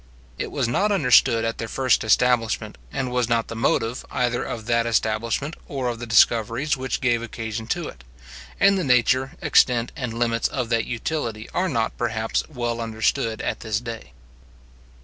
It 0.39 0.49
was 0.51 0.67
not 0.67 0.91
understood 0.91 1.45
at 1.45 1.59
their 1.59 1.67
first 1.67 2.03
establishment, 2.03 2.79
and 2.91 3.11
was 3.11 3.29
not 3.29 3.49
the 3.49 3.55
motive, 3.55 4.03
either 4.09 4.41
of 4.43 4.65
that 4.65 4.87
establishment, 4.87 5.55
or 5.67 5.89
of 5.89 5.99
the 5.99 6.07
discoveries 6.07 6.75
which 6.75 7.01
gave 7.01 7.21
occasion 7.21 7.67
to 7.67 7.87
it; 7.87 8.03
and 8.59 8.79
the 8.79 8.83
nature, 8.83 9.33
extent, 9.43 9.91
and 9.95 10.11
limits 10.17 10.47
of 10.47 10.69
that 10.69 10.85
utility, 10.85 11.47
are 11.51 11.69
not, 11.69 11.95
perhaps, 11.99 12.41
well 12.49 12.81
understood 12.81 13.41
at 13.43 13.59
this 13.59 13.79
day. 13.79 14.11